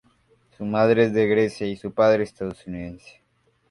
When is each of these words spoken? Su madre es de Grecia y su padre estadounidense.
Su 0.57 0.65
madre 0.65 1.03
es 1.03 1.13
de 1.13 1.27
Grecia 1.27 1.67
y 1.67 1.75
su 1.77 1.93
padre 1.93 2.23
estadounidense. 2.23 3.21